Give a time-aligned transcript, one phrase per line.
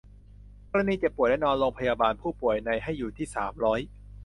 [0.71, 3.79] กรณีเจ็บป่วยและนอนโรงพยาบาล ผู้ป่วยใน ให้อยู่ที่ สามร้อย